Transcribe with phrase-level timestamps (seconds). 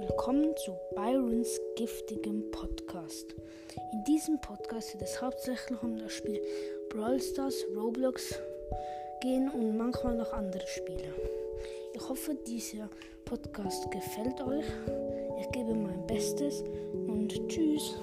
[0.00, 3.34] willkommen zu Byrons giftigem Podcast.
[3.92, 6.40] In diesem Podcast wird es hauptsächlich um das Spiel
[6.88, 8.34] Brawl Stars, Roblox
[9.20, 11.14] gehen und manchmal noch andere Spiele.
[11.92, 12.88] Ich hoffe, dieser
[13.26, 14.64] Podcast gefällt euch.
[15.38, 16.64] Ich gebe mein Bestes
[17.06, 17.94] und tschüss.